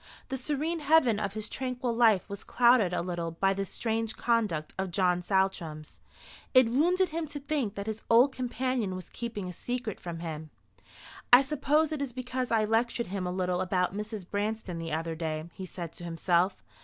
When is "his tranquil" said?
1.33-1.93